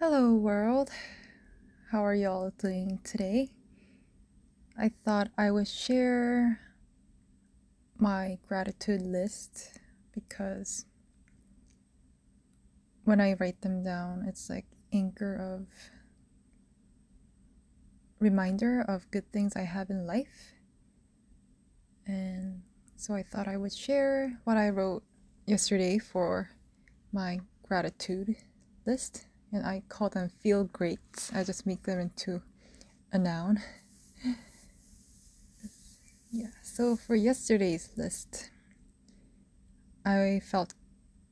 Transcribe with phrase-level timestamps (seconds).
[0.00, 0.90] Hello, world.
[1.90, 3.48] How are y'all doing today?
[4.78, 6.60] I thought I would share
[7.98, 9.80] my gratitude list
[10.14, 10.86] because
[13.02, 15.66] when I write them down, it's like anchor of
[18.20, 20.52] reminder of good things I have in life.
[22.06, 22.62] And
[22.94, 25.02] so I thought I would share what I wrote
[25.44, 26.50] yesterday for
[27.12, 28.36] my gratitude
[28.86, 31.30] list and I call them feel great.
[31.34, 32.42] I just make them into
[33.12, 33.62] a noun.
[36.30, 38.50] yeah, so for yesterday's list,
[40.04, 40.74] I felt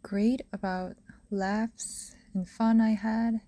[0.02, 0.96] great about
[1.30, 3.40] laughs and fun I had,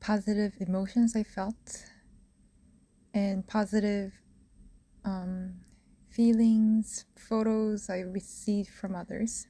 [0.00, 1.84] positive emotions I felt,
[3.14, 4.12] and positive
[5.04, 5.54] um,
[6.10, 9.46] feelings, photos I received from others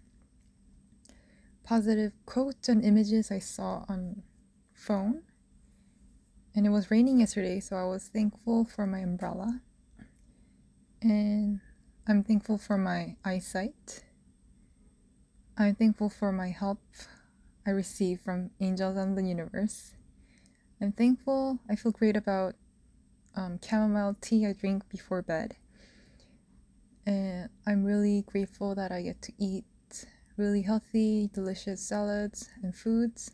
[1.70, 4.24] positive quotes and images I saw on
[4.80, 5.22] phone.
[6.54, 9.60] And it was raining yesterday, so I was thankful for my umbrella.
[11.02, 11.60] And
[12.08, 14.04] I'm thankful for my eyesight.
[15.56, 16.80] I'm thankful for my help
[17.66, 19.92] I receive from angels and the universe.
[20.80, 22.54] I'm thankful, I feel great about
[23.36, 25.56] um, chamomile tea I drink before bed.
[27.06, 29.64] And I'm really grateful that I get to eat
[30.36, 33.32] really healthy, delicious salads and foods.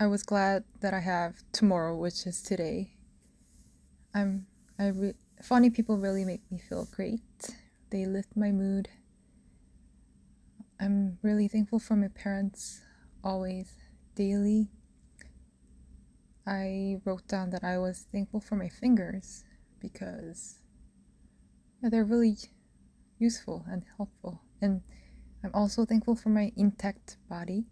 [0.00, 2.94] I was glad that I have tomorrow, which is today.
[4.14, 4.46] I'm
[4.78, 5.12] I re-
[5.42, 7.20] funny people really make me feel great.
[7.90, 8.88] They lift my mood.
[10.80, 12.80] I'm really thankful for my parents
[13.22, 13.76] always,
[14.14, 14.70] daily.
[16.46, 19.44] I wrote down that I was thankful for my fingers
[19.80, 20.60] because
[21.82, 22.38] yeah, they're really
[23.18, 24.40] useful and helpful.
[24.62, 24.80] And
[25.44, 27.66] I'm also thankful for my intact body,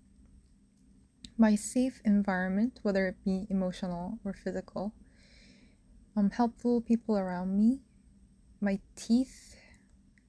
[1.39, 4.93] my safe environment, whether it be emotional or physical,
[6.17, 7.79] um, helpful people around me,
[8.61, 9.55] my teeth,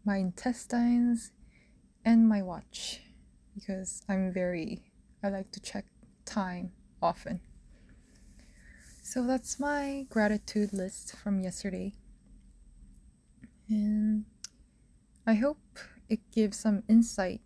[0.06, 1.31] my intestines,
[2.06, 3.02] and my watch,
[3.56, 4.84] because I'm very,
[5.24, 5.86] I like to check
[6.25, 6.72] time
[7.02, 7.42] often.
[9.02, 11.96] So that's my gratitude list from yesterday.
[13.68, 14.25] And
[15.25, 17.42] I hope it gives some insight,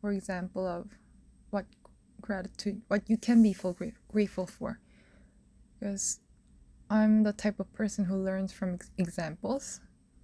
[0.00, 0.86] for example, of
[1.50, 1.66] what
[2.22, 3.76] gratitude, what you can be full
[4.08, 4.80] grateful for.
[5.78, 6.20] Because
[6.88, 9.80] I'm the type of person who learns from examples.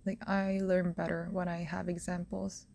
[0.06, 2.66] Like I learn better when I have examples.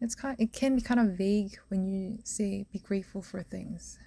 [0.00, 3.98] It's kind it can be kind of vague when you say be grateful for things.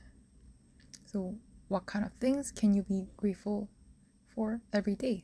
[1.05, 1.35] So
[1.67, 3.69] what kind of things can you be grateful
[4.35, 5.23] for every day?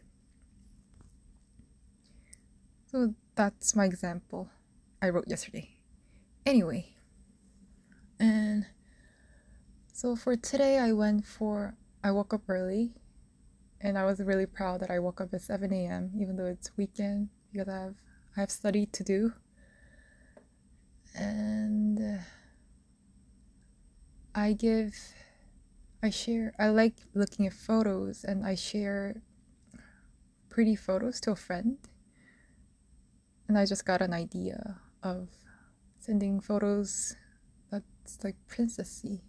[2.88, 4.50] So that's my example
[5.02, 5.70] I wrote yesterday.
[6.46, 6.96] Anyway,
[8.20, 8.66] and
[10.02, 12.96] so for today, I went for, I woke up early
[13.80, 16.10] and I was really proud that I woke up at 7 a.m.
[16.20, 17.96] even though it's weekend because I have
[18.36, 19.34] I have study to do.
[21.14, 22.20] And
[24.34, 24.96] I give
[26.02, 29.22] I share I like looking at photos and I share
[30.50, 31.78] pretty photos to a friend
[33.48, 35.30] and I just got an idea of
[36.00, 37.16] sending photos
[37.70, 39.22] that's like princessy,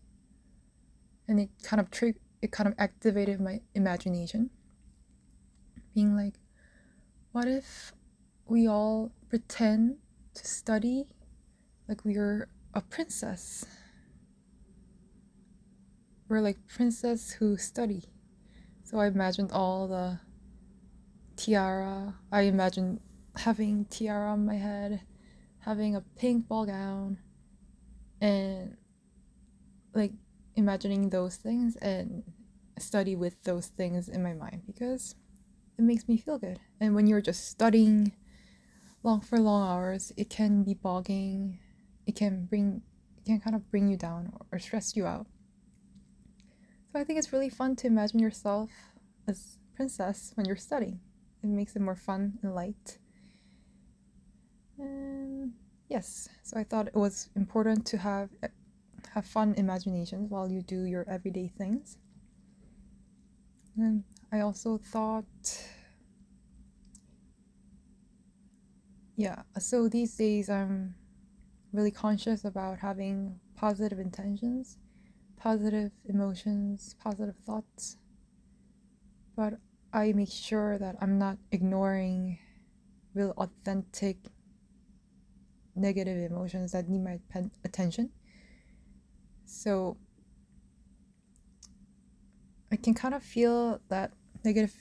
[1.32, 2.12] and it kind of tri-
[2.43, 4.50] it kind of activated my imagination.
[5.94, 6.34] Being like,
[7.32, 7.94] what if
[8.44, 9.97] we all pretend
[10.34, 11.06] to study
[11.88, 13.65] like we're a princess?
[16.28, 18.04] We're like princess who study.
[18.84, 20.20] So I imagined all the
[21.37, 22.14] tiara.
[22.31, 23.00] I imagined
[23.37, 25.00] having tiara on my head,
[25.60, 27.16] having a pink ball gown,
[28.20, 28.76] and
[29.94, 30.12] like
[30.56, 32.22] imagining those things and
[32.78, 35.14] study with those things in my mind because
[35.78, 36.58] it makes me feel good.
[36.80, 38.12] And when you're just studying
[39.02, 41.58] long for long hours, it can be bogging.
[42.06, 42.82] It can bring
[43.18, 45.26] it can kind of bring you down or, stress you out.
[46.93, 48.70] So I think it's really fun to imagine yourself
[49.28, 50.99] as princess when you're studying.
[51.43, 52.99] It makes it more fun and light.
[54.76, 55.52] And
[55.88, 58.31] yes, so I thought it was important to have
[59.14, 61.99] have fun imaginations while you do your everyday things.
[63.76, 65.25] And I also thought
[69.17, 70.94] yeah, so these days I'm
[71.73, 74.79] really conscious about having positive intentions,
[75.37, 77.99] positive emotions, positive thoughts.
[79.37, 79.55] But
[79.93, 82.38] I make sure that I'm not ignoring
[83.14, 84.17] real authentic
[85.75, 87.19] negative emotions that need my
[87.64, 88.11] attention.
[89.52, 89.99] So
[92.72, 94.12] I can kind of feel that
[94.44, 94.75] negative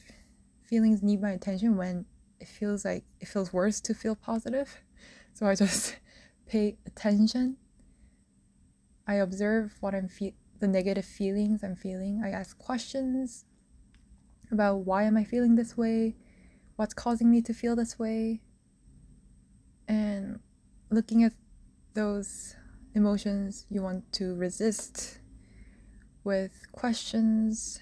[0.64, 2.06] feelings need my attention when
[2.40, 4.82] it feels like it feels worse to feel positive.
[5.34, 5.96] So I just
[6.46, 7.56] pay attention.
[9.08, 12.22] I observe what I'm fe- the negative feelings I'm feeling.
[12.22, 13.46] I ask questions
[14.52, 16.18] about why am I feeling this way?
[16.76, 18.42] What's causing me to feel this way?
[19.88, 20.42] And
[20.90, 21.32] looking at
[21.94, 22.58] those
[22.94, 25.20] emotions you want to resist
[26.24, 27.80] with questions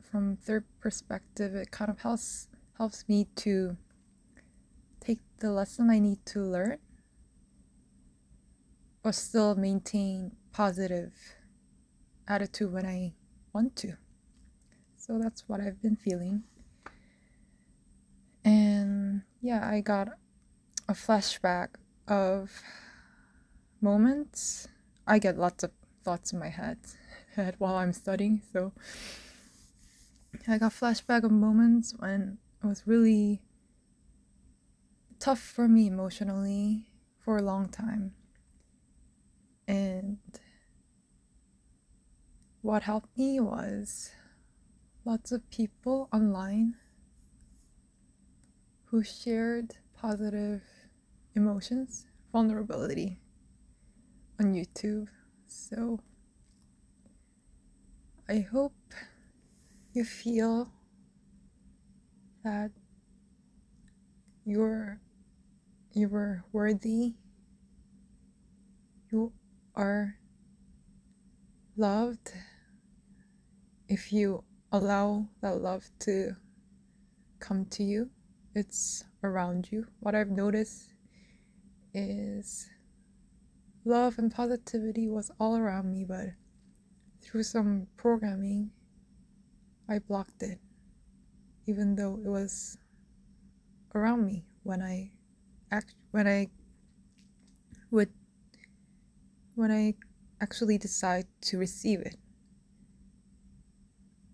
[0.00, 2.48] from third perspective it kind of helps
[2.78, 3.76] helps me to
[5.00, 6.78] take the lesson I need to learn
[9.02, 11.12] but still maintain positive
[12.28, 13.14] attitude when I
[13.52, 13.96] want to.
[14.96, 16.44] So that's what I've been feeling.
[18.44, 20.08] And yeah, I got
[20.88, 21.68] a flashback
[22.06, 22.62] of
[23.82, 24.68] moments.
[25.06, 25.72] I get lots of
[26.04, 26.78] thoughts in my head,
[27.34, 28.72] head while I'm studying, so
[30.48, 33.42] I got flashback of moments when it was really
[35.18, 36.86] tough for me emotionally
[37.18, 38.12] for a long time.
[39.68, 40.18] And
[42.62, 44.10] what helped me was
[45.04, 46.74] lots of people online
[48.86, 50.62] who shared positive
[51.34, 53.20] emotions, vulnerability
[54.40, 55.06] on YouTube.
[55.46, 56.00] So
[58.28, 58.72] I hope
[59.92, 60.72] you feel
[62.42, 62.70] that
[64.46, 64.98] you're
[65.92, 67.14] you were worthy.
[69.12, 69.32] You
[69.76, 70.16] are
[71.76, 72.32] loved.
[73.88, 76.36] If you allow that love to
[77.40, 78.08] come to you
[78.54, 79.86] it's around you.
[80.00, 80.92] What i've noticed
[81.94, 82.68] is
[83.84, 86.28] love and positivity was all around me but
[87.22, 88.70] through some programming
[89.88, 90.58] i blocked it
[91.66, 92.78] even though it was
[93.94, 95.10] around me when i
[95.70, 96.46] act when i
[97.90, 98.10] would
[99.54, 99.94] when I
[100.40, 102.16] actually decide to receive it.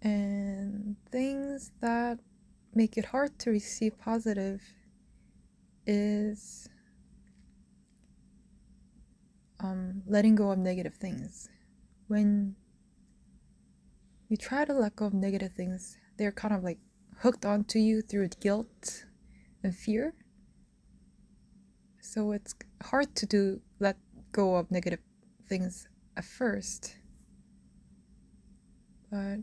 [0.02, 2.20] And things that
[2.74, 4.62] make it hard to receive positive
[5.86, 6.68] is
[9.60, 11.48] um, letting go of negative things.
[12.08, 12.56] When
[14.28, 16.78] you try to let go of negative things, they're kind of like
[17.18, 19.06] hooked onto you through guilt
[19.62, 20.14] and fear.
[22.00, 23.96] So it's hard to do let
[24.32, 25.00] go of negative
[25.48, 26.96] things at first.
[29.10, 29.38] But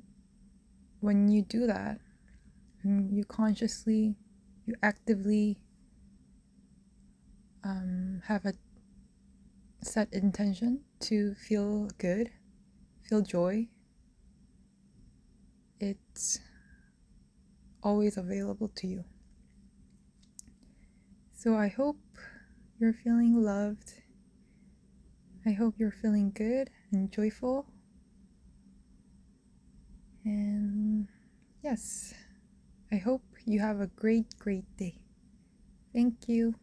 [0.99, 1.99] when you do that,
[2.83, 4.15] you consciously,
[4.65, 5.57] you actively
[7.63, 8.53] um, have a
[9.83, 12.31] set intention to feel good,
[13.07, 13.67] feel joy,
[15.79, 16.39] it's
[17.81, 19.03] always available to you.
[21.33, 21.99] So I hope
[22.79, 23.93] you're feeling loved
[25.45, 27.65] I hope you're feeling good and joyful.
[30.23, 31.09] And
[31.61, 32.13] yes,
[32.93, 34.95] I hope you have a great, great day.
[35.93, 36.55] Thank you.